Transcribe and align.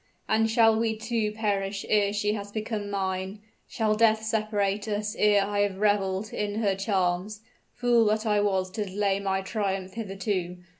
And 0.27 0.49
shall 0.49 0.79
we 0.79 0.95
too 0.97 1.31
perish 1.33 1.85
ere 1.87 2.11
she 2.11 2.33
has 2.33 2.51
become 2.51 2.89
mine? 2.89 3.37
shall 3.67 3.93
death 3.93 4.23
separate 4.23 4.87
us 4.87 5.15
ere 5.15 5.43
I 5.45 5.59
have 5.59 5.77
reveled 5.77 6.33
in 6.33 6.55
her 6.59 6.73
charms? 6.73 7.41
Fool 7.75 8.05
that 8.05 8.25
I 8.25 8.39
was 8.39 8.71
to 8.71 8.85
delay 8.85 9.19
my 9.19 9.41
triumph 9.43 9.93
hitherto! 9.93 10.57